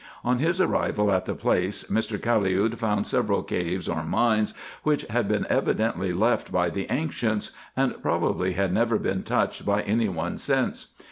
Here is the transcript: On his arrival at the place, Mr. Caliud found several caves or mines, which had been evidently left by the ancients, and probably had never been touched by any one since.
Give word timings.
On 0.23 0.39
his 0.39 0.59
arrival 0.59 1.11
at 1.11 1.27
the 1.27 1.35
place, 1.35 1.83
Mr. 1.83 2.17
Caliud 2.17 2.75
found 2.79 3.05
several 3.05 3.43
caves 3.43 3.87
or 3.87 4.03
mines, 4.03 4.55
which 4.81 5.03
had 5.11 5.27
been 5.27 5.45
evidently 5.47 6.11
left 6.11 6.51
by 6.51 6.71
the 6.71 6.87
ancients, 6.91 7.51
and 7.77 7.93
probably 8.01 8.53
had 8.53 8.73
never 8.73 8.97
been 8.97 9.21
touched 9.21 9.63
by 9.63 9.83
any 9.83 10.09
one 10.09 10.39
since. 10.39 10.95